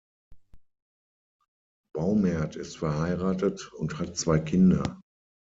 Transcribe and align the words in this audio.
Baumert 1.95 2.55
ist 2.55 2.77
verheiratet 2.79 3.71
und 3.73 3.99
hat 3.99 4.17
zwei 4.17 4.39
Kinder. 4.39 4.99